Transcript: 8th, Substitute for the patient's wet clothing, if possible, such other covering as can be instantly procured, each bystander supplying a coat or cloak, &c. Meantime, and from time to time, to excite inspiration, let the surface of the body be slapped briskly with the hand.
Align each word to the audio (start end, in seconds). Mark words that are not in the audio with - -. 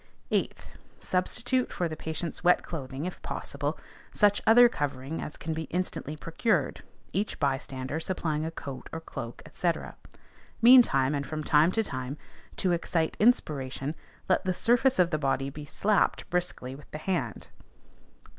8th, 0.31 0.61
Substitute 0.99 1.71
for 1.71 1.87
the 1.87 1.95
patient's 1.95 2.43
wet 2.43 2.63
clothing, 2.63 3.05
if 3.05 3.21
possible, 3.21 3.77
such 4.11 4.41
other 4.47 4.67
covering 4.67 5.21
as 5.21 5.37
can 5.37 5.53
be 5.53 5.65
instantly 5.65 6.17
procured, 6.17 6.81
each 7.13 7.39
bystander 7.39 7.99
supplying 7.99 8.43
a 8.43 8.49
coat 8.49 8.89
or 8.91 8.99
cloak, 8.99 9.43
&c. 9.53 9.71
Meantime, 10.59 11.13
and 11.13 11.27
from 11.27 11.43
time 11.43 11.71
to 11.73 11.83
time, 11.83 12.17
to 12.57 12.71
excite 12.71 13.15
inspiration, 13.19 13.93
let 14.27 14.43
the 14.43 14.55
surface 14.55 14.97
of 14.97 15.11
the 15.11 15.19
body 15.19 15.51
be 15.51 15.65
slapped 15.65 16.27
briskly 16.31 16.73
with 16.73 16.89
the 16.89 16.97
hand. 16.97 17.49